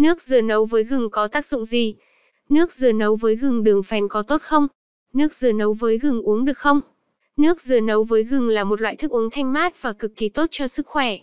Nước 0.00 0.22
dừa 0.22 0.40
nấu 0.40 0.64
với 0.64 0.84
gừng 0.84 1.10
có 1.10 1.28
tác 1.28 1.46
dụng 1.46 1.64
gì? 1.64 1.94
Nước 2.48 2.72
dừa 2.72 2.92
nấu 2.92 3.16
với 3.16 3.36
gừng 3.36 3.64
đường 3.64 3.82
phèn 3.82 4.08
có 4.08 4.22
tốt 4.22 4.42
không? 4.42 4.68
Nước 5.12 5.34
dừa 5.34 5.52
nấu 5.52 5.72
với 5.72 5.98
gừng 5.98 6.22
uống 6.22 6.44
được 6.44 6.58
không? 6.58 6.80
Nước 7.36 7.60
dừa 7.60 7.80
nấu 7.80 8.04
với 8.04 8.22
gừng 8.22 8.48
là 8.48 8.64
một 8.64 8.80
loại 8.80 8.96
thức 8.96 9.10
uống 9.10 9.30
thanh 9.30 9.52
mát 9.52 9.82
và 9.82 9.92
cực 9.92 10.16
kỳ 10.16 10.28
tốt 10.28 10.46
cho 10.50 10.68
sức 10.68 10.86
khỏe. 10.86 11.18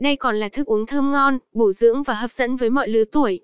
Đây 0.00 0.16
còn 0.16 0.36
là 0.36 0.48
thức 0.48 0.66
uống 0.66 0.86
thơm 0.86 1.12
ngon, 1.12 1.38
bổ 1.52 1.72
dưỡng 1.72 2.02
và 2.02 2.14
hấp 2.14 2.32
dẫn 2.32 2.56
với 2.56 2.70
mọi 2.70 2.88
lứa 2.88 3.04
tuổi. 3.04 3.40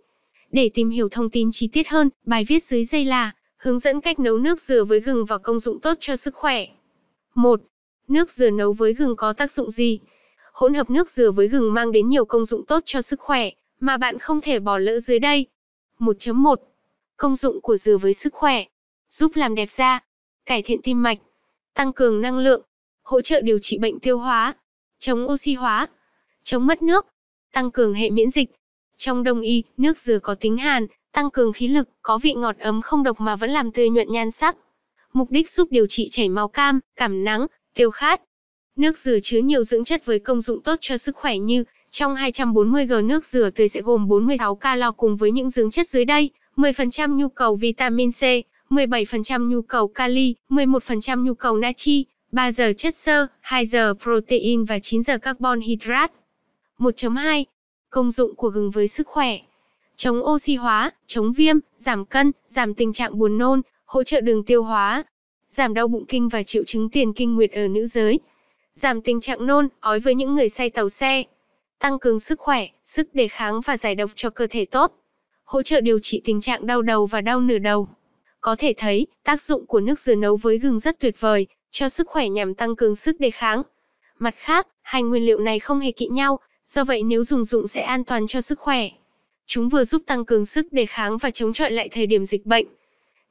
Để 0.52 0.71
tìm 0.75 0.91
hiểu 0.91 1.09
thông 1.09 1.30
tin 1.30 1.50
chi 1.52 1.68
tiết 1.72 1.88
hơn, 1.88 2.11
bài 2.27 2.45
viết 2.48 2.64
dưới 2.64 2.84
đây 2.93 3.04
là 3.04 3.32
hướng 3.56 3.79
dẫn 3.79 4.00
cách 4.00 4.18
nấu 4.18 4.38
nước 4.38 4.61
dừa 4.61 4.84
với 4.84 5.00
gừng 5.00 5.25
và 5.25 5.38
công 5.38 5.61
dụng 5.61 5.80
tốt 5.80 5.95
cho 6.00 6.16
sức 6.16 6.34
khỏe. 6.34 6.66
1. 7.34 7.61
Nước 8.09 8.30
dừa 8.30 8.50
nấu 8.50 8.72
với 8.72 8.93
gừng 8.93 9.16
có 9.16 9.32
tác 9.32 9.52
dụng 9.52 9.70
gì? 9.70 9.98
Hỗn 10.52 10.75
hợp 10.75 10.91
nước 10.91 11.11
dừa 11.11 11.30
với 11.30 11.48
gừng 11.48 11.75
mang 11.75 11.93
đến 11.93 12.09
nhiều 12.09 12.25
công 12.25 12.45
dụng 12.45 12.66
tốt 12.66 12.82
cho 12.86 13.02
sức 13.02 13.20
khỏe 13.20 13.50
mà 13.80 13.96
bạn 13.96 14.18
không 14.18 14.41
thể 14.41 14.59
bỏ 14.59 14.79
lỡ 14.79 15.00
dưới 15.00 15.18
đây. 15.18 15.46
1.1 15.98 16.57
Công 17.17 17.36
dụng 17.36 17.61
của 17.61 17.76
dừa 17.76 17.99
với 17.99 18.14
sức 18.14 18.35
khỏe 18.35 18.64
Giúp 19.08 19.32
làm 19.35 19.54
đẹp 19.54 19.71
da 19.71 20.00
Cải 20.46 20.62
thiện 20.62 20.82
tim 20.82 21.03
mạch 21.03 21.18
Tăng 21.75 21.93
cường 21.93 22.21
năng 22.21 22.39
lượng 22.39 22.63
Hỗ 23.02 23.21
trợ 23.21 23.40
điều 23.40 23.58
trị 23.63 23.79
bệnh 23.79 24.00
tiêu 24.00 24.18
hóa 24.18 24.54
Chống 24.99 25.26
oxy 25.26 25.54
hóa 25.54 25.89
Chống 26.43 26.66
mất 26.66 26.82
nước 26.82 27.07
Tăng 27.52 27.71
cường 27.71 27.94
hệ 27.94 28.11
miễn 28.11 28.30
dịch 28.30 28.50
Trong 28.96 29.25
đông 29.25 29.40
y, 29.40 29.63
nước 29.77 29.99
dừa 29.99 30.18
có 30.18 30.35
tính 30.35 30.57
hàn, 30.57 30.86
tăng 31.13 31.30
cường 31.30 31.52
khí 31.52 31.68
lực, 31.68 31.88
có 32.02 32.19
vị 32.19 32.34
ngọt 32.34 32.58
ấm 32.58 32.83
không 32.83 33.02
độc 33.02 33.20
mà 33.20 33.36
vẫn 33.36 33.50
làm 33.50 33.70
tươi 33.70 33.91
nhuận 33.91 34.12
nhan 34.12 34.30
sắc. 34.30 34.56
Mục 35.12 35.30
đích 35.30 35.50
giúp 35.50 35.69
điều 35.70 35.86
trị 35.86 36.08
chảy 36.11 36.28
máu 36.28 36.48
cam, 36.48 36.80
cảm 36.97 37.25
nắng, 37.25 37.47
tiêu 37.75 37.91
khát. 37.91 38.22
Nước 38.77 38.98
dừa 38.98 39.19
chứa 39.22 39.38
nhiều 39.38 39.64
dưỡng 39.64 39.84
chất 39.84 40.05
với 40.05 40.19
công 40.19 40.41
dụng 40.41 40.62
tốt 40.62 40.77
cho 40.80 40.97
sức 40.97 41.16
khỏe 41.16 41.38
như 41.38 41.64
trong 41.94 42.14
240g 42.14 43.06
nước 43.06 43.25
dừa 43.25 43.50
tươi 43.50 43.69
sẽ 43.69 43.80
gồm 43.80 44.08
46 44.08 44.55
calo 44.55 44.92
cùng 44.92 45.16
với 45.16 45.30
những 45.30 45.50
dưỡng 45.50 45.70
chất 45.70 45.89
dưới 45.89 46.05
đây, 46.05 46.30
10% 46.56 47.16
nhu 47.16 47.28
cầu 47.28 47.56
vitamin 47.56 48.11
C, 48.11 48.22
17% 48.70 49.48
nhu 49.48 49.62
cầu 49.62 49.88
kali, 49.88 50.34
11% 50.48 51.24
nhu 51.24 51.34
cầu 51.34 51.56
natri, 51.56 52.06
3 52.32 52.52
giờ 52.52 52.72
chất 52.77 52.94
xơ, 52.94 53.27
2 53.41 53.66
giờ 53.66 53.94
protein 54.02 54.64
và 54.64 54.78
9 54.78 55.02
giờ 55.02 55.19
carbon 55.19 55.60
hydrate. 55.60 56.14
1.2 56.78 57.44
Công 57.91 58.10
dụng 58.10 58.34
của 58.34 58.48
gừng 58.48 58.70
với 58.70 58.88
sức 58.88 59.06
khỏe 59.06 59.38
Chống 59.97 60.22
oxy 60.24 60.56
hóa, 60.56 60.91
chống 61.06 61.32
viêm, 61.32 61.56
giảm 61.76 62.04
cân, 62.04 62.32
giảm 62.48 62.74
tình 62.74 62.92
trạng 62.92 63.19
buồn 63.19 63.38
nôn, 63.38 63.60
hỗ 63.84 64.02
trợ 64.02 64.20
đường 64.20 64.44
tiêu 64.44 64.62
hóa, 64.62 65.04
giảm 65.50 65.74
đau 65.74 65.88
bụng 65.88 66.04
kinh 66.08 66.28
và 66.28 66.42
triệu 66.42 66.64
chứng 66.66 66.91
tiền 66.91 67.12
kinh 67.12 67.34
nguyệt 67.34 67.52
ở 67.52 67.69
nữ 67.69 67.86
giới, 67.86 68.20
giảm 68.74 69.00
tình 69.00 69.20
trạng 69.20 69.47
nôn, 69.47 69.69
ói 69.80 70.00
với 70.00 70.14
những 70.14 70.34
người 70.34 70.48
say 70.48 70.70
tàu 70.70 70.88
xe, 70.88 71.24
tăng 71.84 71.98
cường 71.98 72.20
sức 72.20 72.40
khỏe, 72.40 72.66
sức 72.84 73.14
đề 73.14 73.28
kháng 73.28 73.60
và 73.60 73.77
giải 73.77 73.94
độc 73.94 74.10
cho 74.16 74.30
cơ 74.30 74.46
thể 74.50 74.64
tốt, 74.64 74.92
hỗ 75.44 75.62
trợ 75.62 75.80
điều 75.80 75.98
trị 76.02 76.22
tình 76.24 76.41
trạng 76.41 76.66
đau 76.66 76.82
đầu 76.82 77.06
và 77.06 77.20
đau 77.20 77.41
nửa 77.41 77.58
đầu. 77.58 77.88
Có 78.41 78.56
thể 78.58 78.74
thấy, 78.76 79.06
tác 79.24 79.42
dụng 79.42 79.66
của 79.66 79.80
nước 79.80 80.00
dừa 80.00 80.14
nấu 80.14 80.36
với 80.36 80.58
gừng 80.58 80.78
rất 80.78 81.00
tuyệt 81.00 81.20
vời, 81.20 81.46
cho 81.70 81.88
sức 81.88 82.08
khỏe 82.08 82.28
nhằm 82.28 82.54
tăng 82.54 82.76
cường 82.76 82.94
sức 82.94 83.20
đề 83.20 83.30
kháng. 83.30 83.62
Mặt 84.18 84.34
khác, 84.38 84.66
hai 84.82 85.02
nguyên 85.02 85.26
liệu 85.26 85.38
này 85.38 85.58
không 85.58 85.80
hề 85.80 85.92
kỵ 85.92 86.06
nhau, 86.06 86.38
do 86.66 86.84
vậy 86.84 87.02
nếu 87.02 87.24
dùng 87.24 87.44
dụng 87.44 87.66
sẽ 87.66 87.80
an 87.80 88.04
toàn 88.04 88.26
cho 88.26 88.41
sức 88.41 88.58
khỏe. 88.58 88.88
Chúng 89.46 89.69
vừa 89.69 89.84
giúp 89.84 90.02
tăng 90.06 90.24
cường 90.24 90.46
sức 90.46 90.72
đề 90.72 90.86
kháng 90.86 91.19
và 91.19 91.30
chống 91.30 91.52
chọi 91.52 91.70
lại 91.70 91.88
thời 91.88 92.06
điểm 92.06 92.24
dịch 92.24 92.46
bệnh. 92.46 92.66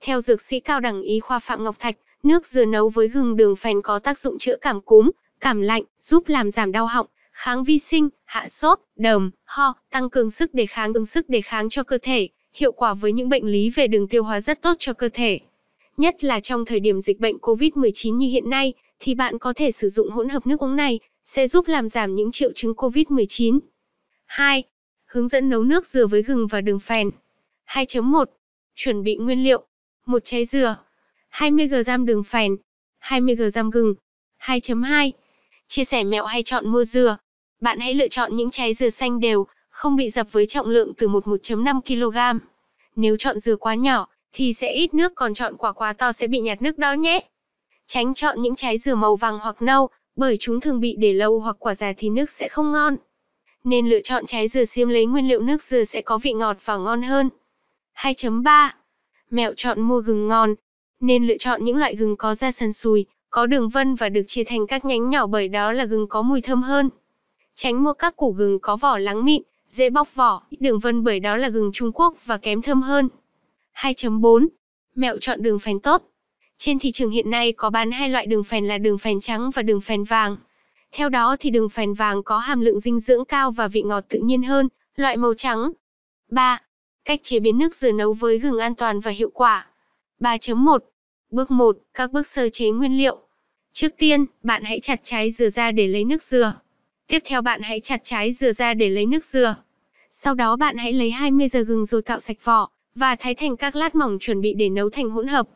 Theo 0.02 0.22
dược 0.22 0.42
sĩ 0.42 0.60
cao 0.60 0.80
đẳng 0.80 1.02
y 1.02 1.20
khoa 1.20 1.40
Phạm 1.40 1.64
Ngọc 1.64 1.76
Thạch, 1.80 1.96
nước 2.24 2.48
dừa 2.48 2.66
nấu 2.66 2.90
với 2.90 3.08
gừng 3.08 3.36
đường 3.36 3.56
phèn 3.56 3.82
có 3.82 4.00
tác 4.00 4.20
dụng 4.20 4.40
chữa 4.40 4.56
cảm 4.56 4.82
cúm, 4.82 5.12
cảm 5.40 5.62
lạnh, 5.62 5.84
giúp 6.00 6.28
làm 6.28 6.52
giảm 6.52 6.72
đau 6.72 6.86
họng, 6.86 7.08
kháng 7.34 7.64
vi 7.64 7.80
sinh, 7.80 8.10
hạ 8.26 8.48
sốt, 8.48 8.80
đờm, 8.96 9.32
ho, 9.44 9.74
tăng 9.90 10.10
cường 10.10 10.32
sức 10.32 10.54
đề 10.54 10.66
kháng, 10.66 10.94
ứng 10.94 11.06
sức 11.06 11.30
đề 11.30 11.42
kháng 11.42 11.70
cho 11.70 11.84
cơ 11.84 11.98
thể, 12.02 12.30
hiệu 12.54 12.72
quả 12.72 12.94
với 12.94 13.12
những 13.12 13.30
bệnh 13.30 13.46
lý 13.46 13.70
về 13.70 13.88
đường 13.88 14.08
tiêu 14.08 14.24
hóa 14.24 14.42
rất 14.42 14.62
tốt 14.62 14.74
cho 14.80 14.94
cơ 14.94 15.10
thể. 15.14 15.40
Nhất 15.98 16.24
là 16.24 16.40
trong 16.40 16.66
thời 16.66 16.80
điểm 16.80 17.02
dịch 17.02 17.20
bệnh 17.20 17.38
COVID-19 17.38 18.18
như 18.18 18.28
hiện 18.28 18.50
nay, 18.50 18.74
thì 19.00 19.16
bạn 19.16 19.40
có 19.40 19.54
thể 19.54 19.72
sử 19.72 19.90
dụng 19.90 20.10
hỗn 20.10 20.30
hợp 20.30 20.48
nước 20.48 20.60
uống 20.60 20.76
này, 20.76 21.00
sẽ 21.26 21.48
giúp 21.48 21.68
làm 21.68 21.90
giảm 21.90 22.16
những 22.16 22.32
triệu 22.32 22.52
chứng 22.56 22.74
COVID-19. 22.74 23.60
2. 24.26 24.64
Hướng 25.06 25.28
dẫn 25.28 25.50
nấu 25.50 25.64
nước 25.64 25.88
dừa 25.88 26.08
với 26.08 26.22
gừng 26.22 26.48
và 26.48 26.62
đường 26.62 26.80
phèn. 26.80 27.10
2.1. 27.68 28.26
Chuẩn 28.76 29.04
bị 29.04 29.16
nguyên 29.16 29.44
liệu. 29.44 29.64
một 30.06 30.22
trái 30.26 30.46
dừa, 30.46 30.78
20g 31.32 32.06
đường 32.06 32.24
phèn, 32.24 32.56
20g 33.02 33.72
gừng. 33.72 33.96
2.2. 34.40 35.12
Chia 35.68 35.84
sẻ 35.84 36.04
mẹo 36.04 36.26
hay 36.26 36.44
chọn 36.44 36.68
mua 36.68 36.84
dừa. 36.84 37.18
Bạn 37.64 37.80
hãy 37.80 37.94
lựa 37.94 38.08
chọn 38.08 38.36
những 38.36 38.52
trái 38.52 38.74
dừa 38.74 38.90
xanh 38.90 39.20
đều, 39.20 39.48
không 39.70 39.96
bị 39.96 40.10
dập 40.10 40.28
với 40.32 40.46
trọng 40.46 40.68
lượng 40.68 40.94
từ 40.98 41.08
1 41.08 41.24
1.5 41.24 41.82
kg. 41.82 42.40
Nếu 42.96 43.18
chọn 43.18 43.40
dừa 43.40 43.56
quá 43.56 43.76
nhỏ, 43.76 44.08
thì 44.34 44.54
sẽ 44.54 44.74
ít 44.74 44.94
nước 44.94 45.12
còn 45.16 45.34
chọn 45.34 45.58
quả 45.58 45.74
quá 45.74 45.94
to 45.94 46.12
sẽ 46.12 46.28
bị 46.28 46.40
nhạt 46.40 46.62
nước 46.62 46.78
đó 46.78 46.94
nhé. 46.94 47.20
Tránh 47.88 48.14
chọn 48.14 48.42
những 48.42 48.56
trái 48.56 48.78
dừa 48.78 48.96
màu 48.96 49.16
vàng 49.16 49.40
hoặc 49.40 49.62
nâu, 49.62 49.90
bởi 50.16 50.38
chúng 50.40 50.60
thường 50.60 50.80
bị 50.80 50.96
để 51.00 51.14
lâu 51.14 51.40
hoặc 51.40 51.56
quả 51.60 51.76
già 51.76 51.94
thì 51.98 52.10
nước 52.10 52.30
sẽ 52.30 52.48
không 52.48 52.72
ngon. 52.72 52.96
Nên 53.64 53.90
lựa 53.90 54.00
chọn 54.04 54.26
trái 54.26 54.48
dừa 54.48 54.66
xiêm 54.66 54.90
lấy 54.90 55.06
nguyên 55.06 55.28
liệu 55.28 55.40
nước 55.40 55.64
dừa 55.64 55.84
sẽ 55.84 56.02
có 56.02 56.18
vị 56.18 56.34
ngọt 56.34 56.58
và 56.66 56.78
ngon 56.78 57.02
hơn. 57.02 57.30
2.3. 57.96 58.70
Mẹo 59.30 59.54
chọn 59.58 59.82
mua 59.82 60.00
gừng 60.00 60.28
ngon. 60.28 60.56
Nên 61.00 61.28
lựa 61.28 61.38
chọn 61.40 61.66
những 61.66 61.78
loại 61.78 61.96
gừng 61.96 62.16
có 62.18 62.36
da 62.36 62.52
sần 62.52 62.74
sùi, 62.74 63.06
có 63.30 63.46
đường 63.46 63.70
vân 63.70 63.96
và 63.96 64.10
được 64.10 64.24
chia 64.28 64.44
thành 64.44 64.68
các 64.68 64.86
nhánh 64.86 65.10
nhỏ 65.10 65.28
bởi 65.28 65.48
đó 65.48 65.72
là 65.72 65.86
gừng 65.86 66.08
có 66.08 66.22
mùi 66.22 66.42
thơm 66.42 66.62
hơn. 66.62 66.90
Tránh 67.56 67.84
mua 67.84 67.94
các 67.94 68.16
củ 68.16 68.32
gừng 68.32 68.60
có 68.60 68.76
vỏ 68.76 68.98
lắng 68.98 69.26
mịn, 69.26 69.42
dễ 69.68 69.90
bóc 69.90 70.16
vỏ, 70.16 70.44
đường 70.60 70.80
vân 70.80 71.04
bởi 71.04 71.20
đó 71.20 71.38
là 71.38 71.50
gừng 71.50 71.72
Trung 71.74 71.92
Quốc 71.94 72.16
và 72.26 72.38
kém 72.38 72.62
thơm 72.62 72.82
hơn. 72.82 73.10
2.4. 73.76 74.48
Mẹo 74.96 75.18
chọn 75.22 75.42
đường 75.42 75.60
phèn 75.60 75.80
tốt. 75.80 76.04
Trên 76.58 76.80
thị 76.80 76.92
trường 76.92 77.10
hiện 77.10 77.30
nay 77.30 77.52
có 77.52 77.70
bán 77.70 77.92
hai 77.92 78.10
loại 78.10 78.26
đường 78.26 78.44
phèn 78.44 78.68
là 78.68 78.78
đường 78.78 78.98
phèn 78.98 79.20
trắng 79.20 79.52
và 79.52 79.62
đường 79.62 79.82
phèn 79.82 80.04
vàng. 80.04 80.38
Theo 80.92 81.10
đó 81.10 81.36
thì 81.40 81.50
đường 81.50 81.70
phèn 81.70 81.94
vàng 81.94 82.24
có 82.24 82.38
hàm 82.38 82.62
lượng 82.62 82.80
dinh 82.80 83.00
dưỡng 83.00 83.26
cao 83.26 83.52
và 83.52 83.68
vị 83.68 83.82
ngọt 83.82 84.04
tự 84.10 84.20
nhiên 84.20 84.44
hơn, 84.44 84.68
loại 84.96 85.18
màu 85.18 85.34
trắng. 85.34 85.72
3. 86.30 86.62
Cách 87.06 87.20
chế 87.24 87.40
biến 87.40 87.58
nước 87.58 87.76
dừa 87.76 87.92
nấu 87.92 88.14
với 88.14 88.40
gừng 88.40 88.58
an 88.58 88.76
toàn 88.76 89.00
và 89.00 89.12
hiệu 89.12 89.30
quả. 89.34 89.68
3.1. 90.20 90.80
Bước 91.30 91.52
1. 91.52 91.78
Các 91.94 92.12
bước 92.12 92.28
sơ 92.28 92.50
chế 92.50 92.70
nguyên 92.70 92.98
liệu. 92.98 93.18
Trước 93.74 93.90
tiên, 93.98 94.26
bạn 94.44 94.64
hãy 94.64 94.80
chặt 94.80 95.00
trái 95.04 95.32
dừa 95.32 95.50
ra 95.50 95.72
để 95.72 95.88
lấy 95.88 96.04
nước 96.04 96.24
dừa. 96.24 96.54
Tiếp 97.08 97.20
theo 97.26 97.42
bạn 97.42 97.62
hãy 97.62 97.80
chặt 97.80 98.02
trái 98.04 98.34
dừa 98.34 98.52
ra 98.52 98.74
để 98.74 98.90
lấy 98.90 99.06
nước 99.06 99.26
dừa. 99.26 99.56
Sau 100.10 100.34
đó 100.34 100.56
bạn 100.56 100.78
hãy 100.78 100.94
lấy 100.94 101.12
20 101.12 101.48
giờ 101.48 101.62
gừng 101.62 101.86
rồi 101.86 102.02
cạo 102.02 102.20
sạch 102.20 102.38
vỏ 102.44 102.70
và 102.96 103.16
thái 103.16 103.36
thành 103.36 103.58
các 103.58 103.76
lát 103.76 103.96
mỏng 103.96 104.18
chuẩn 104.20 104.42
bị 104.42 104.54
để 104.54 104.70
nấu 104.70 104.90
thành 104.90 105.10
hỗn 105.10 105.28
hợp. 105.28 105.48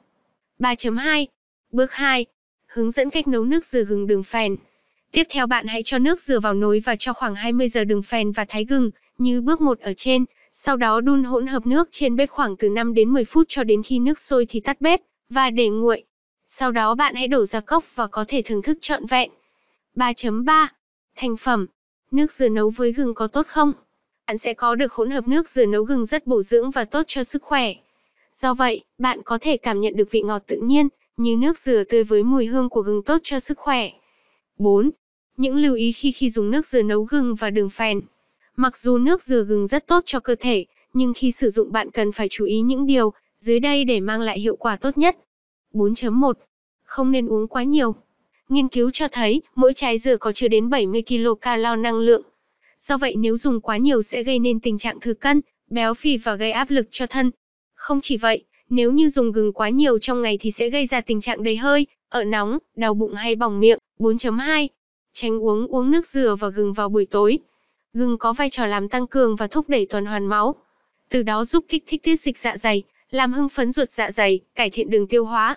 3.2. 0.60 1.26
Bước 1.72 1.92
2. 1.92 2.26
Hướng 2.68 2.92
dẫn 2.92 3.10
cách 3.10 3.28
nấu 3.28 3.44
nước 3.44 3.66
dừa 3.66 3.84
gừng 3.84 4.08
đường 4.08 4.24
phèn. 4.24 4.56
Tiếp 5.12 5.24
theo 5.30 5.48
bạn 5.48 5.68
hãy 5.68 5.82
cho 5.86 5.98
nước 5.98 6.22
dừa 6.22 6.40
vào 6.40 6.54
nồi 6.54 6.82
và 6.86 6.96
cho 7.00 7.14
khoảng 7.14 7.36
20 7.36 7.70
giờ 7.70 7.84
đường 7.84 8.04
phèn 8.04 8.32
và 8.32 8.46
thái 8.46 8.66
gừng, 8.66 8.92
như 9.18 9.42
bước 9.42 9.62
1 9.62 9.80
ở 9.80 9.94
trên, 9.98 10.26
sau 10.52 10.78
đó 10.78 11.02
đun 11.02 11.24
hỗn 11.24 11.48
hợp 11.48 11.68
nước 11.68 11.90
trên 11.92 12.16
bếp 12.16 12.30
khoảng 12.30 12.58
từ 12.58 12.70
5 12.70 12.94
đến 12.94 13.10
10 13.10 13.26
phút 13.26 13.46
cho 13.50 13.64
đến 13.64 13.84
khi 13.84 14.00
nước 14.00 14.20
sôi 14.20 14.46
thì 14.50 14.60
tắt 14.60 14.82
bếp 14.82 15.02
và 15.30 15.50
để 15.50 15.70
nguội. 15.70 16.04
Sau 16.48 16.72
đó 16.72 16.96
bạn 16.96 17.16
hãy 17.16 17.28
đổ 17.28 17.46
ra 17.46 17.60
cốc 17.60 17.96
và 17.96 18.08
có 18.08 18.26
thể 18.28 18.42
thưởng 18.46 18.62
thức 18.62 18.78
trọn 18.82 19.06
vẹn. 19.06 19.30
3.3. 19.96 20.68
Thành 21.20 21.38
phẩm. 21.38 21.66
Nước 22.12 22.32
dừa 22.32 22.50
nấu 22.50 22.70
với 22.70 22.92
gừng 22.92 23.14
có 23.14 23.28
tốt 23.28 23.48
không? 23.48 23.74
Bạn 24.28 24.38
sẽ 24.38 24.54
có 24.54 24.76
được 24.76 24.94
hỗn 24.94 25.12
hợp 25.12 25.28
nước 25.28 25.50
dừa 25.50 25.66
nấu 25.66 25.84
gừng 25.84 26.06
rất 26.06 26.28
bổ 26.28 26.42
dưỡng 26.42 26.72
và 26.72 26.86
tốt 26.86 27.04
cho 27.08 27.24
sức 27.24 27.44
khỏe. 27.44 27.74
Do 28.34 28.54
vậy, 28.54 28.84
bạn 28.98 29.20
có 29.26 29.38
thể 29.42 29.58
cảm 29.58 29.82
nhận 29.82 29.96
được 29.96 30.12
vị 30.12 30.22
ngọt 30.22 30.42
tự 30.48 30.58
nhiên, 30.58 30.88
như 31.18 31.36
nước 31.38 31.60
dừa 31.60 31.84
tươi 31.84 32.04
với 32.04 32.24
mùi 32.24 32.46
hương 32.46 32.70
của 32.70 32.82
gừng 32.82 33.04
tốt 33.04 33.18
cho 33.24 33.40
sức 33.40 33.58
khỏe. 33.58 33.90
4. 34.58 34.90
Những 35.38 35.56
lưu 35.56 35.76
ý 35.76 35.92
khi 35.92 36.12
khi 36.12 36.30
dùng 36.30 36.52
nước 36.52 36.68
dừa 36.68 36.82
nấu 36.82 37.04
gừng 37.04 37.36
và 37.36 37.50
đường 37.50 37.70
phèn. 37.70 38.02
Mặc 38.56 38.78
dù 38.78 38.98
nước 38.98 39.24
dừa 39.24 39.44
gừng 39.44 39.68
rất 39.68 39.88
tốt 39.88 40.04
cho 40.06 40.20
cơ 40.20 40.36
thể, 40.40 40.66
nhưng 40.94 41.14
khi 41.14 41.32
sử 41.32 41.50
dụng 41.50 41.72
bạn 41.72 41.92
cần 41.92 42.12
phải 42.12 42.28
chú 42.30 42.46
ý 42.46 42.60
những 42.60 42.86
điều 42.86 43.14
dưới 43.38 43.60
đây 43.60 43.86
để 43.86 44.00
mang 44.00 44.22
lại 44.22 44.40
hiệu 44.40 44.56
quả 44.56 44.76
tốt 44.76 44.98
nhất. 44.98 45.18
4.1. 45.74 46.34
Không 46.84 47.12
nên 47.12 47.28
uống 47.28 47.48
quá 47.48 47.64
nhiều. 47.64 47.96
Nghiên 48.50 48.68
cứu 48.68 48.92
cho 48.94 49.08
thấy, 49.08 49.42
mỗi 49.56 49.74
trái 49.74 49.98
dừa 49.98 50.18
có 50.18 50.32
chứa 50.32 50.48
đến 50.48 50.70
70 50.70 51.04
kcal 51.08 51.66
năng 51.78 52.00
lượng. 52.00 52.22
Do 52.80 52.98
vậy 52.98 53.16
nếu 53.18 53.38
dùng 53.38 53.62
quá 53.62 53.78
nhiều 53.78 54.02
sẽ 54.02 54.24
gây 54.24 54.40
nên 54.40 54.60
tình 54.60 54.78
trạng 54.78 55.00
thừa 55.00 55.14
cân, 55.14 55.42
béo 55.70 55.94
phì 55.94 56.18
và 56.18 56.36
gây 56.36 56.52
áp 56.52 56.70
lực 56.70 56.88
cho 56.92 57.08
thân. 57.08 57.32
Không 57.76 58.00
chỉ 58.02 58.18
vậy, 58.18 58.44
nếu 58.70 58.92
như 58.92 59.10
dùng 59.10 59.32
gừng 59.32 59.54
quá 59.54 59.70
nhiều 59.70 60.00
trong 60.00 60.22
ngày 60.22 60.38
thì 60.42 60.52
sẽ 60.52 60.70
gây 60.70 60.86
ra 60.86 61.02
tình 61.02 61.22
trạng 61.22 61.44
đầy 61.44 61.58
hơi, 61.58 61.88
ở 62.10 62.24
nóng, 62.24 62.58
đau 62.76 62.94
bụng 62.94 63.14
hay 63.14 63.36
bỏng 63.36 63.60
miệng. 63.60 63.80
4.2. 64.00 64.68
Tránh 65.14 65.44
uống 65.44 65.68
uống 65.68 65.92
nước 65.92 66.08
dừa 66.08 66.36
và 66.40 66.50
gừng 66.50 66.74
vào 66.74 66.90
buổi 66.90 67.06
tối. 67.06 67.40
Gừng 67.94 68.18
có 68.18 68.34
vai 68.34 68.50
trò 68.50 68.66
làm 68.66 68.90
tăng 68.90 69.08
cường 69.08 69.36
và 69.36 69.48
thúc 69.48 69.70
đẩy 69.70 69.86
tuần 69.86 70.06
hoàn 70.06 70.26
máu. 70.26 70.56
Từ 71.10 71.24
đó 71.24 71.46
giúp 71.46 71.66
kích 71.68 71.84
thích 71.88 72.04
tiết 72.04 72.16
dịch 72.16 72.38
dạ 72.38 72.58
dày, 72.58 72.84
làm 73.12 73.34
hưng 73.34 73.50
phấn 73.50 73.72
ruột 73.72 73.90
dạ 73.90 74.12
dày, 74.12 74.40
cải 74.56 74.70
thiện 74.70 74.90
đường 74.90 75.08
tiêu 75.08 75.26
hóa. 75.26 75.56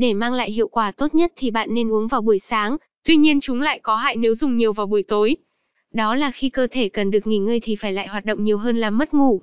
Để 0.00 0.14
mang 0.14 0.34
lại 0.34 0.50
hiệu 0.50 0.68
quả 0.68 0.92
tốt 0.92 1.14
nhất 1.14 1.32
thì 1.36 1.50
bạn 1.50 1.74
nên 1.74 1.92
uống 1.92 2.08
vào 2.08 2.22
buổi 2.22 2.38
sáng, 2.38 2.76
tuy 3.04 3.16
nhiên 3.16 3.40
chúng 3.40 3.60
lại 3.60 3.80
có 3.82 3.96
hại 3.96 4.16
nếu 4.16 4.34
dùng 4.34 4.56
nhiều 4.56 4.72
vào 4.72 4.86
buổi 4.86 5.02
tối. 5.02 5.36
Đó 5.92 6.14
là 6.14 6.30
khi 6.30 6.48
cơ 6.48 6.66
thể 6.70 6.88
cần 6.88 7.10
được 7.10 7.26
nghỉ 7.26 7.38
ngơi 7.38 7.60
thì 7.60 7.76
phải 7.76 7.92
lại 7.92 8.06
hoạt 8.08 8.24
động 8.24 8.44
nhiều 8.44 8.58
hơn 8.58 8.76
làm 8.76 8.98
mất 8.98 9.14
ngủ. 9.14 9.40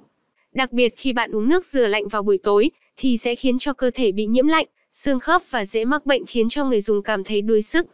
Đặc 0.54 0.71
biệt 0.71 0.94
khi 0.98 1.13
bạn 1.13 1.31
uống 1.31 1.50
nước 1.50 1.65
dừa 1.65 1.88
lạnh 1.88 2.07
vào 2.07 2.24
buổi 2.24 2.38
tối, 2.38 2.71
thì 2.98 3.18
sẽ 3.18 3.36
khiến 3.36 3.59
cho 3.59 3.74
cơ 3.74 3.92
thể 3.94 4.12
bị 4.12 4.25
nhiễm 4.25 4.48
lạnh, 4.48 4.65
xương 4.94 5.19
khớp 5.19 5.42
và 5.50 5.65
dễ 5.65 5.86
mắc 5.86 6.06
bệnh 6.06 6.25
khiến 6.25 6.50
cho 6.50 6.65
người 6.65 6.81
dùng 6.81 7.04
cảm 7.04 7.24
thấy 7.24 7.42
đuối 7.42 7.62
sức. 7.62 7.88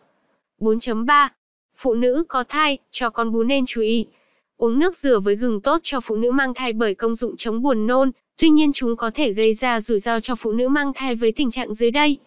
4.3. 0.60 1.30
Phụ 1.76 1.94
nữ 1.94 2.24
có 2.28 2.44
thai, 2.44 2.78
cho 2.92 3.10
con 3.10 3.32
bú 3.32 3.44
nên 3.44 3.66
chú 3.66 3.82
ý. 3.82 4.06
Uống 4.58 4.80
nước 4.80 4.98
dừa 4.98 5.20
với 5.20 5.36
gừng 5.36 5.62
tốt 5.62 5.82
cho 5.84 6.00
phụ 6.00 6.16
nữ 6.16 6.32
mang 6.32 6.54
thai 6.54 6.74
bởi 6.74 6.96
công 6.96 7.16
dụng 7.16 7.38
chống 7.38 7.62
buồn 7.62 7.88
nôn, 7.88 8.12
tuy 8.38 8.50
nhiên 8.50 8.74
chúng 8.74 8.96
có 8.96 9.12
thể 9.12 9.34
gây 9.34 9.54
ra 9.54 9.82
rủi 9.82 10.00
ro 10.00 10.20
cho 10.20 10.36
phụ 10.36 10.52
nữ 10.52 10.70
mang 10.70 10.92
thai 10.96 11.16
với 11.16 11.32
tình 11.32 11.52
trạng 11.52 11.74
dưới 11.74 11.92
đây. 11.92 12.20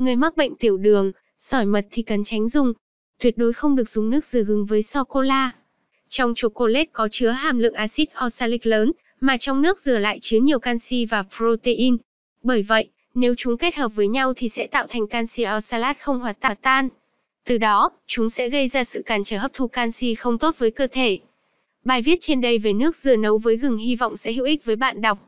Người 0.00 0.16
mắc 0.16 0.36
bệnh 0.36 0.54
tiểu 0.54 0.76
đường, 0.76 1.12
sỏi 1.38 1.66
mật 1.66 1.86
thì 1.90 2.02
cần 2.02 2.24
tránh 2.24 2.48
dùng. 2.48 2.72
Tuyệt 3.18 3.38
đối 3.38 3.52
không 3.52 3.76
được 3.76 3.88
dùng 3.88 4.10
nước 4.10 4.24
dừa 4.24 4.42
gừng 4.42 4.66
với 4.66 4.82
sô-cô-la. 4.82 5.50
Trong 6.08 6.34
chocolate 6.36 6.88
có 6.92 7.08
chứa 7.10 7.28
hàm 7.28 7.58
lượng 7.58 7.74
axit 7.74 8.08
oxalic 8.26 8.66
lớn, 8.66 8.92
mà 9.20 9.36
trong 9.36 9.62
nước 9.62 9.80
dừa 9.80 9.98
lại 9.98 10.18
chứa 10.22 10.38
nhiều 10.38 10.58
canxi 10.58 11.04
và 11.04 11.24
protein. 11.36 11.96
Bởi 12.42 12.62
vậy, 12.62 12.88
nếu 13.14 13.34
chúng 13.38 13.56
kết 13.56 13.74
hợp 13.74 13.88
với 13.94 14.08
nhau 14.08 14.32
thì 14.36 14.48
sẽ 14.48 14.66
tạo 14.66 14.86
thành 14.88 15.06
canxi 15.06 15.44
oxalat 15.56 16.00
không 16.00 16.20
hòa 16.20 16.32
tan. 16.62 16.88
Từ 17.44 17.58
đó, 17.58 17.90
chúng 18.06 18.30
sẽ 18.30 18.48
gây 18.48 18.68
ra 18.68 18.84
sự 18.84 19.02
cản 19.06 19.24
trở 19.24 19.38
hấp 19.38 19.52
thu 19.54 19.68
canxi 19.68 20.14
không 20.14 20.38
tốt 20.38 20.58
với 20.58 20.70
cơ 20.70 20.86
thể. 20.86 21.18
Bài 21.84 22.02
viết 22.02 22.18
trên 22.20 22.40
đây 22.40 22.58
về 22.58 22.72
nước 22.72 22.96
dừa 22.96 23.16
nấu 23.16 23.38
với 23.38 23.56
gừng 23.56 23.76
hy 23.76 23.96
vọng 23.96 24.16
sẽ 24.16 24.32
hữu 24.32 24.44
ích 24.44 24.64
với 24.64 24.76
bạn 24.76 25.00
đọc. 25.00 25.18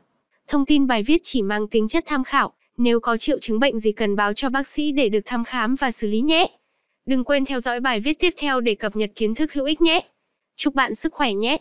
Thông 0.47 0.65
tin 0.65 0.87
bài 0.87 1.03
viết 1.03 1.21
chỉ 1.23 1.41
mang 1.41 1.67
tính 1.67 1.87
chất 1.87 2.03
tham 2.07 2.23
khảo, 2.23 2.53
nếu 2.77 2.99
có 2.99 3.17
triệu 3.17 3.39
chứng 3.39 3.59
bệnh 3.59 3.79
gì 3.79 3.91
cần 3.91 4.15
báo 4.15 4.33
cho 4.33 4.49
bác 4.49 4.67
sĩ 4.67 4.91
để 4.91 5.09
được 5.09 5.25
thăm 5.25 5.43
khám 5.43 5.75
và 5.75 5.91
xử 5.91 6.07
lý 6.07 6.21
nhé. 6.21 6.47
Đừng 7.05 7.23
quên 7.23 7.45
theo 7.45 7.59
dõi 7.59 7.79
bài 7.79 7.99
viết 7.99 8.19
tiếp 8.19 8.33
theo 8.37 8.59
để 8.59 8.75
cập 8.75 8.95
nhật 8.95 9.11
kiến 9.15 9.35
thức 9.35 9.53
hữu 9.53 9.65
ích 9.65 9.81
nhé. 9.81 9.99
Chúc 10.55 10.75
bạn 10.75 10.95
sức 10.95 11.13
khỏe 11.13 11.33
nhé. 11.33 11.51